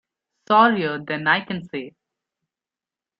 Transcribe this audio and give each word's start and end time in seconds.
Sorrier 0.47 0.97
than 1.05 1.27
I 1.27 1.41
can 1.41 1.63
say. 1.63 1.93